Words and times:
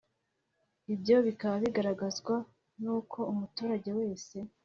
Ibyo 0.93 1.15
bikaba 1.27 1.55
bigaragazwa 1.63 2.35
n 2.81 2.83
uko 2.97 3.19
umuturage 3.31 3.89
wese 3.99 4.37